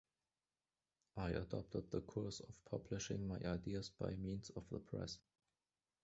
I 1.17 1.29
adopted 1.29 1.91
the 1.91 2.01
course 2.01 2.39
of 2.39 2.65
publishing 2.65 3.27
my 3.27 3.35
ideas 3.45 3.91
by 3.99 4.15
means 4.15 4.49
of 4.55 4.67
the 4.71 4.79
press. 4.79 5.19